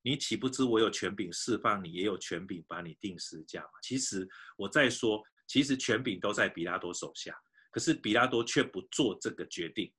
[0.09, 3.69] 你岂不知我有权柄释放你，也有权柄把你定十字架吗？
[3.83, 9.93] 其实我在说，其实权柄都在比拉多手下，可是比拉多却不做这个决定。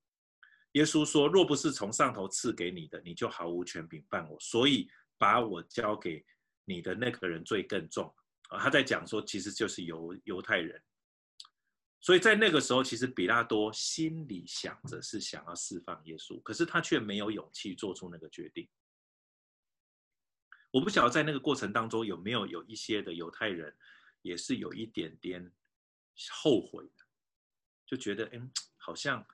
[0.72, 4.36] 耶稣说：“若不是从上头赐给你的，你就毫无权柄办我。
[4.40, 6.24] 所以把我交给
[6.64, 8.12] 你的那个人罪更重。”
[8.50, 10.82] 啊，他在讲说，其实就是犹犹太人。
[12.00, 18.68] 所以在那个时候，其实比拉多心里想着是想要释放耶稣，可是他却没有勇气做出那个决定。
[20.70, 23.76] 我不晓得在那个过程当中有没有有一些的犹太人，
[24.22, 25.52] 也是有一点点
[26.30, 27.04] 后悔的，
[27.86, 29.26] 就觉得嗯，好像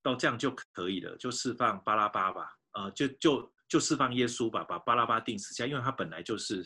[0.00, 6.64] 到这样就可以了，就释放巴拉巴吧，呃，就就就释放耶稣吧，把巴拉巴钉死下，因为他本来就是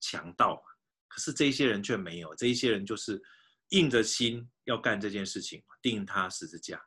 [0.00, 0.62] 强盗嘛。
[1.08, 3.20] 可是这些人却没有，这一些人就是
[3.70, 6.80] 硬着心要干这件事情，钉他十字架。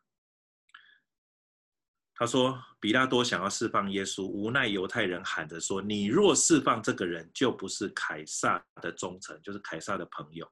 [2.14, 10.46] 他说：“比拉多想要释放耶稣，无奈犹太人喊着说：‘你若释放这个人，就不是凯撒的忠臣，就是凯撒的朋友。’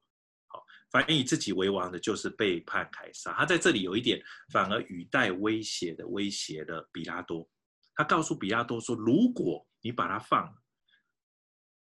[0.48, 3.32] 好，反以自己为王的，就是背叛凯撒。
[3.34, 4.20] 他在这里有一点，
[4.52, 7.48] 反而语带威胁的威胁了比拉多。
[7.94, 10.52] 他告诉比拉多说：‘如果你把他放，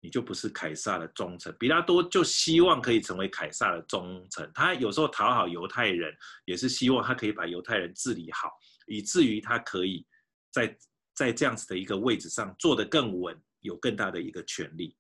[0.01, 4.51] 你就不是凯撒的忠臣。’比拉多就希望可以成为凯撒的忠臣。
[4.55, 8.49] 他有时候讨好犹太人，也是希望他可以把犹太人治理好。”
[8.87, 10.07] 以至于他可以
[10.51, 10.77] 在
[11.15, 14.97] 在这样子的一个位置上坐得更稳，有更大的一个权力。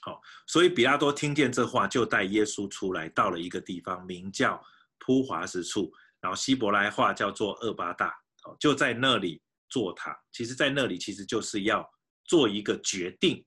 [0.00, 4.60] 好，所以比拉多听见这话，就带耶稣出来，到了一个地方，名叫
[4.98, 8.12] 铺华石处，然后希伯来话叫做厄巴大，
[8.58, 10.12] 就在那里坐堂。
[10.32, 11.88] 其实，在那里其实就是要
[12.24, 13.44] 做一个决定。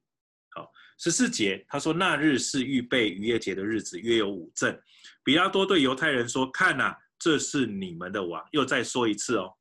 [0.51, 4.81] 好，十四节他说，那日是预备逾越节的日子，约有五阵。
[5.25, 9.53] 比拉多对犹太人说：“看呐，这是你们的王。”又再说一次哦。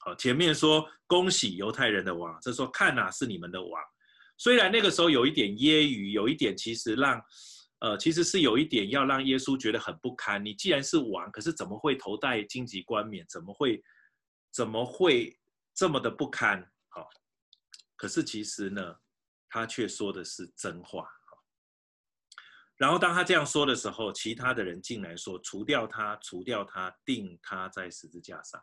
[0.00, 3.82] 好，前面说恭喜犹太人的王，这说看呐是你们的王。
[4.36, 7.22] 虽然那个时候有一点揶揄，有一点其实让，
[7.78, 10.44] 呃，其实是有一点要让耶稣觉得很不堪。
[10.44, 13.24] 你既然是王，可是怎么会头戴荆棘冠冕？
[13.28, 13.82] 怎么会，
[14.52, 15.38] 怎么会
[15.72, 16.60] 这么的不堪？
[16.88, 17.08] 好，
[17.96, 18.96] 可是其实呢，
[19.48, 21.08] 他却说的是真话。
[22.76, 28.60] 然后当他这样说的时候，其他的人进来说：除掉他，除掉他，钉他在十字架上。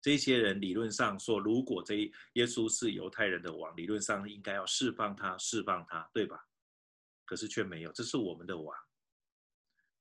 [0.00, 6.36] 这些人理论上说，如果这耶稣是犹太人的王，理论上应该要释放他，释放他，对吧？
[7.24, 8.76] 可是却没有，这是我们的王。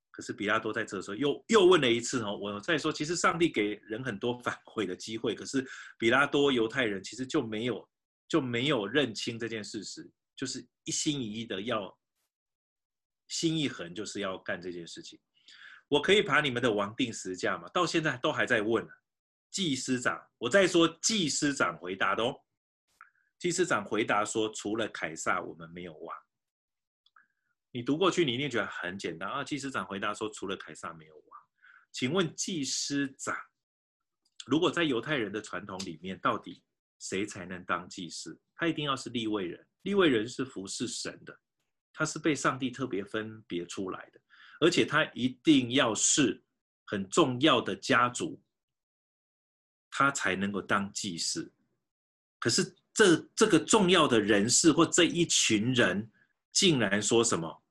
[0.09, 5.63] 可是比拉多在这时候又又问了一次哦，我再说，其实上帝给人很多 反悔的机会，可是
[5.99, 7.87] 比拉多犹太人其实就没有
[8.27, 11.95] 就没有认清这件事实，就是一心一意的要
[13.31, 15.17] 心一横，就是要干这件事情。
[15.87, 17.69] 我可以把你们的王定十字架吗？
[17.69, 18.85] 到现在都还在问。
[19.49, 22.35] 祭司长，我再说祭司长回答的哦。
[23.37, 26.15] 祭司长回答说：“除了凯撒，我们没有王。”
[27.71, 29.43] 你读过去，你一定觉得很简单啊。
[29.43, 31.39] 祭司长回答说：“除了凯撒，没有王。”
[31.91, 33.35] 请问祭司长，
[34.45, 36.63] 如果在犹太人的传统里面，到底
[36.99, 38.39] 谁才能当祭司？
[38.55, 39.67] 他一定要是立位人。
[39.81, 41.37] 立位人是服侍神的，
[41.93, 44.19] 他是被上帝特别分别出来的，
[44.59, 46.41] 而且他一定要是
[46.85, 48.41] 很重要的家族。
[49.93, 51.51] 他才能够当祭司，
[52.39, 56.09] 可是这这个重要的人士或这一群人，
[56.53, 57.61] 竟然说什么？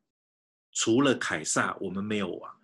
[0.72, 2.60] 除了凯撒，我们没有王。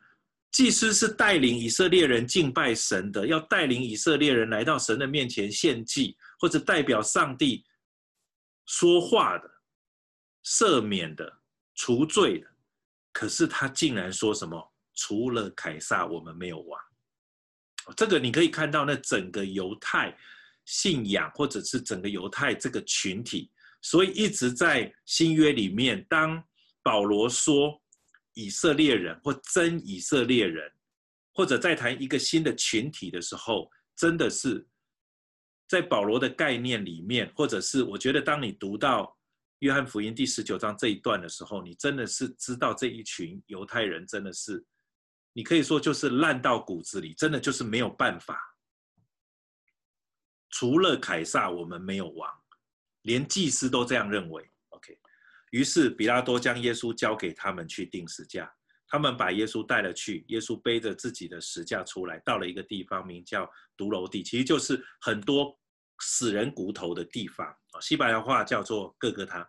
[0.53, 7.64] 祭司是带领以色列人敬拜神的，要带领以色列人来到神的面前献祭，或者代表上帝
[8.66, 9.51] 说话的、
[10.45, 11.40] 赦免的、
[11.77, 12.49] 除罪的。
[13.12, 14.73] 可是他竟然说什么？
[14.95, 16.81] 除了凯撒，我们没有王。
[17.95, 20.17] 这个你可以看到，那整个犹太
[20.65, 26.43] 信仰，或者是整个犹太这个群体，所以一直在新约里面，当
[26.83, 27.81] 保罗说
[28.35, 30.71] 以色列人或真以色列人，
[31.33, 34.67] 或者在谈一个新的群体的时候，真的是
[35.69, 39.15] 在保罗的概念里面，或者是我觉得当你读到
[39.61, 44.64] 约翰福音第十九章这一段的时候，你真的是知道这一群犹太人真的是。
[45.33, 48.38] 你可以说就是烂到骨子里，真的就是没有办法。
[50.51, 52.31] 除了凯撒，我们没有王，
[53.03, 54.51] 连祭司都这样认为。
[54.71, 54.99] OK，
[55.51, 58.51] 于是比拉多将耶稣交给他们去钉十架，
[58.88, 63.45] 他们把耶稣带了去，耶稣背着自己的十架出来，到了一个地方名叫
[63.77, 65.59] 髑髅地，其实就是很多
[66.00, 69.48] 死人骨头的地方，西班牙话叫做各各他。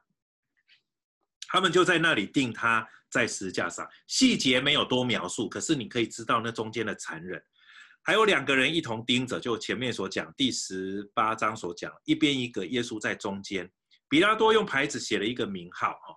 [1.48, 2.88] 他们就在那里钉他。
[3.10, 7.42] 在十字架上，细节没有多描述，可是你可以知道那中间的残忍。
[8.04, 13.72] 还有两个人一同盯着，就前面所讲第十八章所讲，一边一个，耶稣在中间。
[14.10, 16.14] 比拉多用牌子写了一个名号，哈，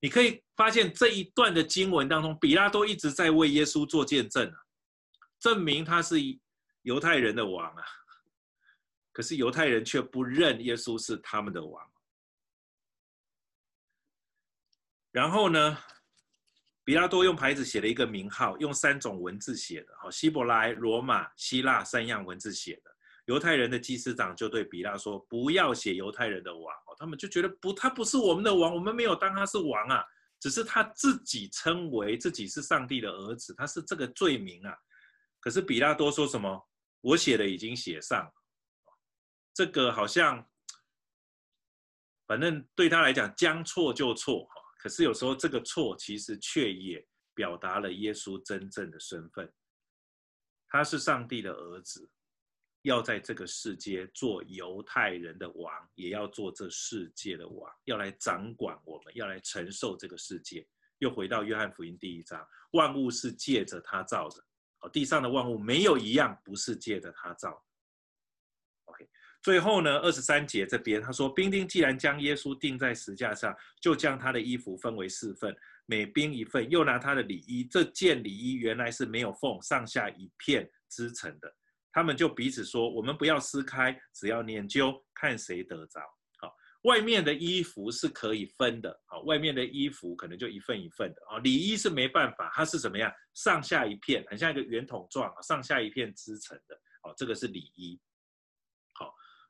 [0.00, 4.56] 你可以发现这一段的经文当中，比拉多一直在为耶稣做见证啊，
[5.40, 6.18] 证明他是
[6.82, 7.82] 犹太人的王啊。
[9.18, 11.84] 可是犹太人却不认耶稣是他们的王。
[15.10, 15.76] 然后呢？
[16.84, 22.96] 比拉多用牌子写了一个名号，用三种文字写的，好，希伯来、罗马、希腊三样文字写的。
[23.24, 30.04] 犹太人的祭司长就对比拉说：“不要写犹太人的王哦。”他们就觉得不，他不是我们的王，我们没有当他是王啊，
[30.38, 34.72] 只是他自己称为自己是上帝的儿子，他是这个罪名啊。
[35.40, 36.68] 可是比拉多说什么？
[37.00, 38.32] 我写的已经写上，
[39.58, 40.48] 这个好像，
[42.28, 44.54] 反正对他来讲，将错就错哈。
[44.78, 49.52] 可是有时候这个错其实却也表达了耶稣真正的身份，
[50.68, 52.08] 他是上帝的儿子，
[52.82, 60.64] 要在这个世界做犹太人的王，也要做这世界的王，要来掌管我们，要来承受这个世界。
[60.98, 64.36] 又回到约翰福音第一章，万物是借着他造的，
[64.82, 67.60] 哦，地上的万物没有一样不是借着他造。
[69.48, 81.50] 最后呢，二十三节这边他说，兵丁既然将耶稣钉在十架上，就将他的衣服分为四份，每兵一份，又拿他的里衣，这件里衣原来是没有缝，上下一片织成的。
[81.90, 85.98] 他们就彼此说：“我们不要撕开，只要研究，看谁得着。”
[86.36, 93.10] 好，外面的衣服是可以分的，好，外面的衣服可能就一份一份的啊，里衣是没办法，它是怎么样？
[93.32, 97.98] 上下一片，很像一个圆筒状，上下一片织成的，好，这个是里衣。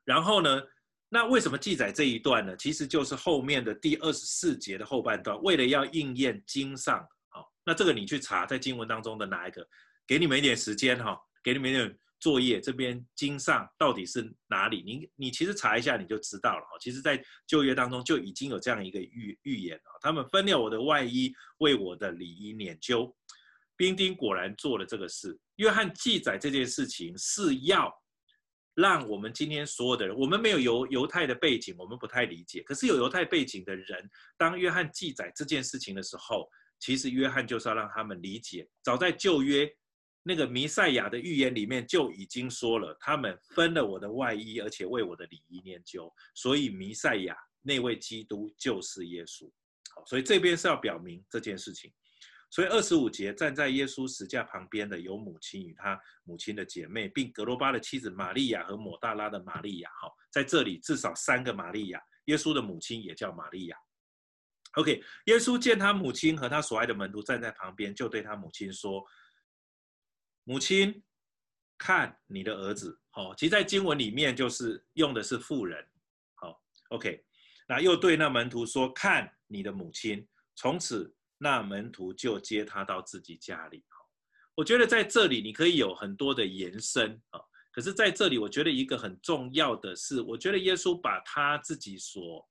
[0.09, 0.59] 然后呢，
[1.07, 2.57] 那为什么记载这一段呢？
[2.57, 7.07] 其实就是后面的第二十四节的后半段，为了要应验经上。
[7.27, 9.63] 好，那这个你去查在经文当中的哪一个？
[10.07, 12.59] 给你们一点时间哈，给你们一点作业。
[12.59, 14.81] 这边经上到底是哪里？
[14.83, 16.77] 你你其实查一下你就知道了哈。
[16.79, 19.99] 其实，在旧约当中就已经有这样一个预预言了。
[20.01, 23.13] 他们分了我的外衣，为我的里衣拈阄。
[23.77, 25.39] 兵丁果然做了这个事。
[25.57, 27.93] 约翰记载这件事情是要。
[28.75, 32.61] 让我们今天所有的人，我们没有犹犹太的背景，我们不太理解。
[32.63, 36.49] 可是有犹太背景的人，当约翰记载这件事情的时候，
[36.79, 38.67] 其实约翰就是要让他们理解。
[38.81, 39.69] 早在旧约
[40.23, 46.09] 那个弥赛亚的预言里面就已经说了，他们分了我的外衣，而且为我的礼仪念旧。
[46.33, 49.51] 所以弥赛亚那位基督就是耶稣。
[49.93, 51.91] 好，所以这边是要表明这件事情。
[52.51, 59.89] 所以二十五节站在耶稣十架旁边的有母亲与他母亲的姐妹，并格罗巴的妻子玛利亚和抹大拉的玛利亚。
[60.01, 62.01] 好，在这里至少三个玛利亚。
[62.25, 63.77] 耶稣的母亲也叫玛利亚。
[64.73, 69.05] OK，耶稣见他母亲和他所爱的门徒站在旁边，就对他母亲说
[70.43, 71.03] ：“母亲，
[71.77, 75.87] 看你的儿子。”好，其实，在经文里面就是用的是妇人。
[76.35, 77.23] 好，OK，
[77.67, 80.27] 那又对那门徒说：“看你的母亲。”
[80.57, 81.15] 从此。
[81.39, 83.83] 那门徒就接他到自己家里。
[84.55, 87.39] 我觉得在这里你可以有很多的延伸啊。
[87.71, 92.45] 可是在这里，我觉得一个很重要的是，我觉得耶稣把他自己所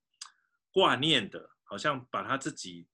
[0.73, 2.89] 挂念的，好像把他自己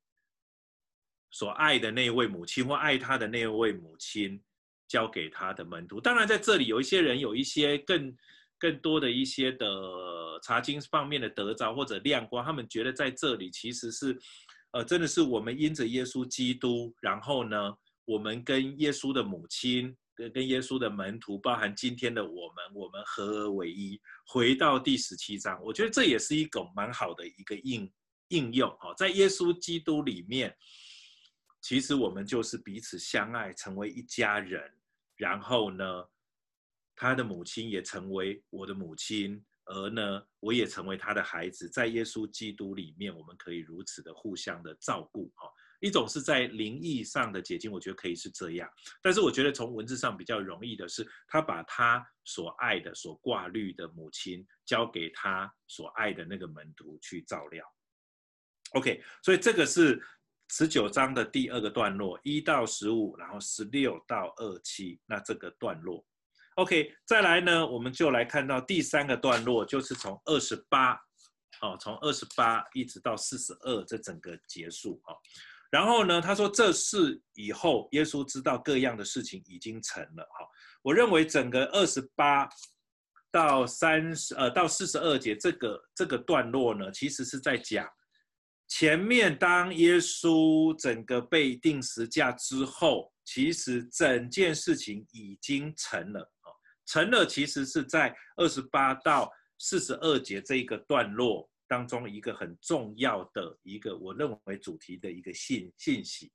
[1.30, 4.42] 所爱的那位母亲或爱他的那位母亲
[4.88, 6.00] 交给他的门徒。
[6.00, 8.16] 当然，在这里有一些人有一些更
[8.58, 9.68] 更多的一些的
[10.42, 14.18] 查经方面的得着或者亮光，他们觉得在这里其实是。
[14.74, 17.72] 呃，真的是我们因着耶稣基督，然后呢，
[18.04, 24.00] 我们跟耶稣的母亲，跟跟耶稣的门徒，包含今天的我们，我们合而为一。
[24.26, 27.88] 回到第十七章，我觉得这也是一个蛮好的一个应
[28.30, 30.52] 应用哦，在耶稣基督里面，
[31.60, 34.60] 其实我们就是彼此相爱，成为一家人。
[35.14, 36.04] 然后呢，
[36.96, 39.40] 他的母亲也成为我的母亲。
[39.66, 45.48] 而呢，我也成为他的孩子，在耶稣基督里面，我们可以如此的互相的照顾哈。
[45.80, 48.66] 一种是在灵意上的结晶，我觉得可以是这样。
[49.02, 57.64] 但是我觉得从文字上比较容易的是，他把他所爱的、所挂虑的母亲交给他所爱的那个门徒去照料。
[58.72, 60.02] OK，所以这个是
[60.48, 66.04] 十九章的第二个段落，一到十五，然后十六到二七，那这个段落。
[66.56, 70.96] OK，再来呢，我们就来看到第三个段落，就是从二十八，
[71.58, 75.14] 好，从二十八一直到四十二，这整个结束啊。
[75.70, 80.22] 然后呢，他说这事以后，耶稣知道各样的事情已经成了。
[80.30, 80.46] 哈，
[80.82, 82.48] 我认为整个二十八
[83.32, 87.84] 到三十，呃，到四十二节这个这个段落呢，其实是在讲
[88.68, 96.30] 前面当耶稣整个被钉十架之后，其实整件事情已经成了。
[96.86, 106.30] 成了，其实是在二十八到四十二节这一个段落当中一个很重要的一个，我认为主题的一个信信息。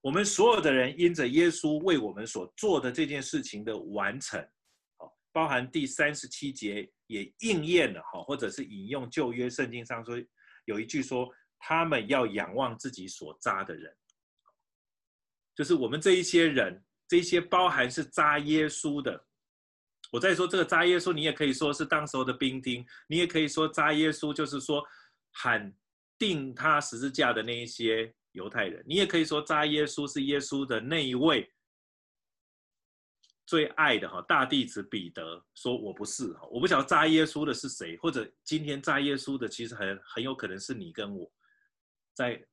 [0.00, 4.40] 我们所有的人因着耶稣为我们所做的这件事情的完成，
[4.96, 10.16] 好包含第三十七节也应验了哈，或者是引用旧约圣经上说
[10.64, 11.28] 有一句说，
[11.58, 13.94] 他们要仰望自己所扎的人，
[15.54, 19.24] 就是我们这一些人，这些包含是扎耶稣的。
[20.12, 24.84] 我再说这个扎耶稣，你也可以说是当时候的兵丁，你也可以说扎耶稣就是说
[25.30, 25.74] 喊
[26.18, 31.50] 钉他十字架的那一些犹太人，你也可以说扎耶稣是耶稣的那一位
[33.46, 41.32] 最爱的哈大弟子彼得，说我不是哈，我不晓得扎耶稣的是谁，或者今天扎耶稣的其实很很有可能是你跟我，
[42.12, 42.46] 在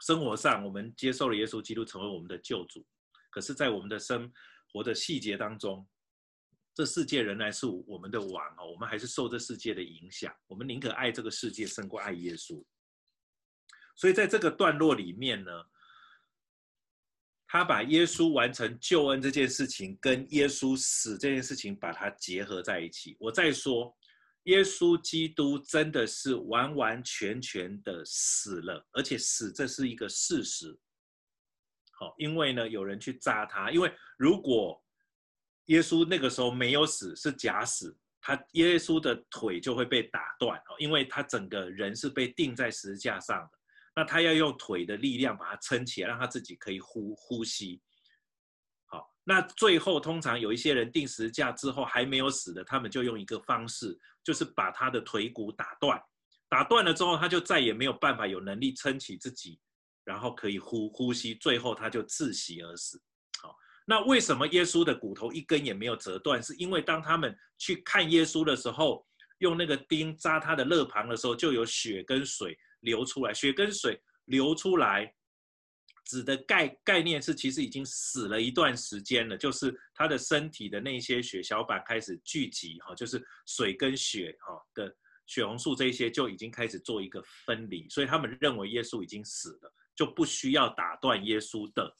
[0.00, 2.84] 生活上我们接受了耶稣基督成为我们的救主，
[3.30, 4.32] 可是，在我们的生
[4.72, 5.86] 活的细节当中。
[6.74, 10.34] 这世界仍然是我们的王哦，我们还是受这世界的影响。
[10.46, 12.64] 我们宁可爱这个世界胜过爱耶稣。
[13.96, 15.50] 所以在这个段落里面呢，
[17.46, 23.16] 他把耶稣完成救恩这件事情跟耶稣死这件事情把它结合在一起。
[23.18, 23.94] 我再说，
[24.44, 30.78] 耶稣基督真的是完完全全的死了，而且死这是一个事实。
[31.92, 34.82] 好，因为呢，有人去扎他，因为如果
[35.70, 37.96] 耶稣那个时候没有死，是假死。
[38.20, 43.58] 他耶稣的腿就会被打断哦，因为他整个人是被钉在十字架上的。
[43.94, 47.80] 那他要用腿的力量把它撑起来，让他自己可以呼呼吸。
[48.86, 56.00] 好，那最后通常有一些人钉十字架之后还没有死的，他们就用一个方式，就是把他的腿骨打断，
[56.48, 59.58] 打断了之后他就再也没有办法有能力撑起自己，
[60.04, 63.00] 然后可以呼呼吸，最后他就窒息而死。
[63.90, 66.40] 那为什么耶稣的骨头一根也没有折断？
[66.40, 69.04] 是因为当他们去看耶稣的时候，
[69.38, 75.12] 用那个钉扎他的肋旁的时候，就有血跟水流出来，血跟水流出来。
[76.04, 91.92] 指的概概念是，其实已经死了一段时间了，就是他的身体的那些血小板开始聚集，哈，就是水跟血，哈的血红素这些就已经开始做一个分离，所以他们认为耶稣已经死了，就不需要打断耶稣的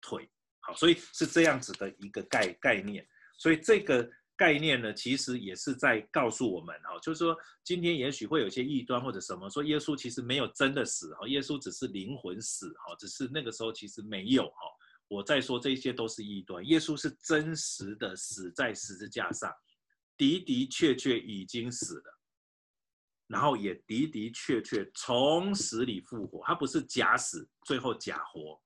[0.00, 0.28] 腿，
[0.66, 3.06] 好，所以是这样子的一个概概念，
[3.38, 4.10] 所以这个。
[4.38, 14.60] 概念呢，其实也是在告诉我们哈，就是说今天也许会有些异端或者什么说耶稣其实没有真的死哈，耶稣只是灵魂死哈，只是那个时候其实没有哈。
[15.08, 19.50] 我再说这些都是异端，耶稣是真实的死在十字架上，
[20.18, 22.20] 的的确确已经死了，
[23.28, 28.60] 然后也的的确确从死里复活，他不是假死最后假活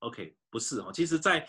[0.00, 1.46] ，OK 不是哦，其实在。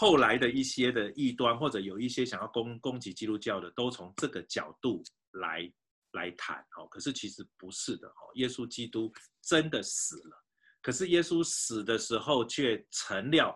[0.00, 5.02] 后来的一些的异端，或者有一些想要攻攻击基督教的，都从这个角度
[5.32, 5.68] 来
[6.12, 6.86] 来谈哦。
[6.86, 10.44] 可是其实不是的哦，耶稣基督真的死了，
[10.82, 13.52] 可是耶稣死的时候却成了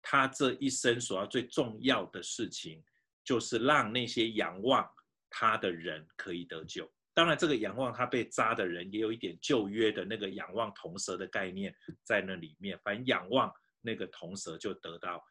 [0.00, 2.80] 他这一生所要最重要的事情，
[3.24, 4.88] 就是让那些仰望
[5.28, 6.88] 他的人可以得救。
[7.16, 12.78] 当然，这个仰望他被扎的人，也有一点旧约的那个仰望铜蛇的概念在那里面。
[12.84, 13.50] 反正仰望
[13.80, 15.24] 那个铜蛇就得到。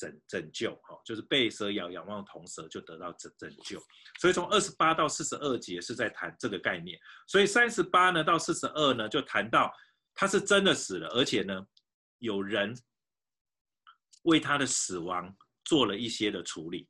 [0.00, 3.82] 拯拯救，哈，就是被蛇咬，仰望铜蛇就得到拯拯救。
[4.20, 6.96] 所以从二十八到四十二节是在谈这个概念。
[7.26, 9.74] 所以三十八呢到四十二呢就谈到
[10.14, 11.66] 他是真的死了，而且呢
[12.18, 12.72] 有人
[14.22, 16.88] 为他的死亡做了一些的处理。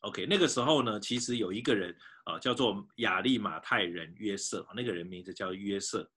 [0.00, 6.10] OK，那个时候呢其实有一个人啊叫做亚利马太人约瑟，那个人名字叫约瑟，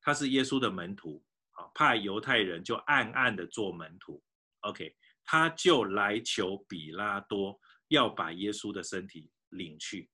[0.00, 4.22] 他是耶稣的门徒，啊，怕犹太人就暗暗的做门徒。
[4.60, 4.94] OK。
[5.24, 7.56] 他就来求比拉多
[7.86, 10.10] 要把耶稣的身体领去，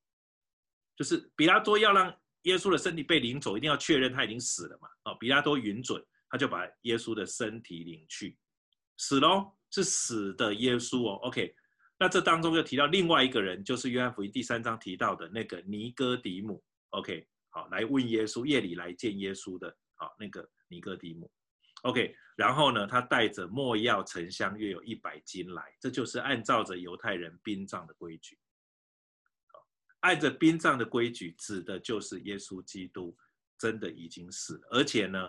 [0.94, 4.88] 就是比拉多要让耶稣的身体被领走，一定要确认他已经死了嘛。
[5.04, 8.36] 啊，比拉多允准，他就把耶稣的身体领去，
[8.98, 11.14] 死喽，是死的耶稣哦。
[11.22, 11.54] OK，
[11.98, 16.62] 那这当中又提到另外一个人，就是约翰福音第三章提到的那个尼哥底母。
[16.90, 21.30] OK，好，来问耶稣，夜里来见耶稣的，好，那个尼哥底母。
[21.82, 28.38] OK，然后呢，他带着没药、沉香，约有一百斤来，这就是按照着犹太人殡葬的规矩。
[30.00, 33.16] 按着殡葬的规矩，指的就是耶稣基督
[33.58, 35.28] 真的已经死了，而且呢，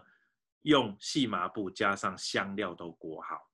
[0.62, 3.50] 用细麻布加上香料都裹好。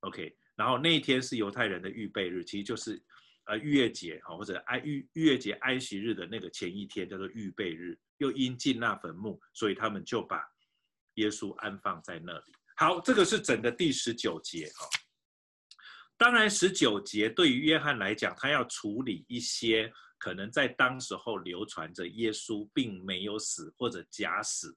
[0.00, 3.00] OK，然后那一天是犹太人的预备日，其实就是
[3.44, 7.96] 呃逾越节哈，或者安逾逾越节安息日的那个前一天叫做预备日。
[8.18, 10.42] 又因进那坟墓，所以他们就把。
[11.16, 12.52] 耶稣安放在那里。
[12.76, 14.86] 好，这个是整个第十九节哈。
[16.18, 24.76] 当然，十九节对于约翰来讲，他要处理一些可能在当时候流传着耶稣并没有死或者假死，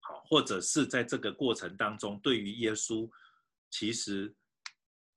[0.00, 3.06] 好，或者是在这个过程当中，对于耶稣
[3.70, 4.34] 其实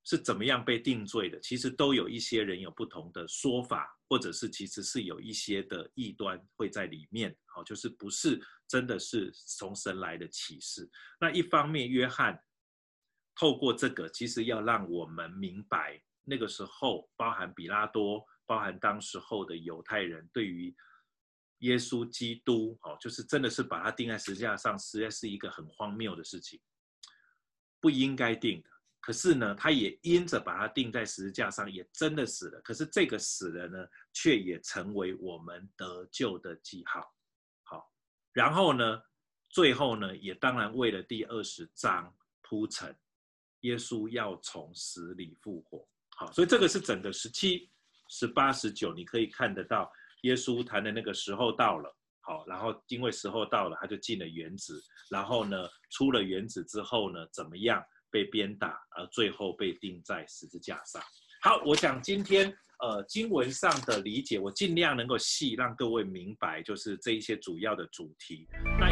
[0.07, 3.93] 是怎么样被定罪的，其实都有一些人有不同的说法。
[4.09, 10.89] 或者是其实是有一些的异端会在里面，好，就是不是真的是从神来的启示。
[11.19, 12.41] 那一方面，约翰
[13.35, 20.73] 透过这个，其实要让我们明白，那个时候包含比拉多，包含当时候的犹太人，对于
[21.57, 26.61] 耶稣基督，哦，就是真的是把他钉在十字架上，实在是一个很荒谬的事情，
[27.81, 28.69] 不应该定的。
[29.07, 32.59] 可是呢，他也因着把他钉在十字架上，也真的死了。
[32.59, 37.09] 可是这个死了呢，却也成为我们得救的记号。
[37.63, 37.89] 好，
[38.33, 39.01] 然后呢，
[39.47, 42.93] 最后呢，也当然为了第二十章铺陈，
[43.61, 45.87] 耶稣要从死里复活。
[46.17, 47.71] 好，所以这个是整个十七、
[48.09, 49.89] 十八、十九，你可以看得到，
[50.23, 51.95] 耶稣谈的那个时候到了。
[52.19, 54.83] 好，然后因为时候到了，他就进了园子。
[55.09, 57.81] 然后呢，出了园子之后呢，怎么样？
[58.11, 61.01] 被鞭打，而最后被钉在十字架上。
[61.41, 68.47] 好，我想今天呃经文上的理解，我尽量能够细让各位明白，就是这一些主要的主题。
[68.79, 68.89] 那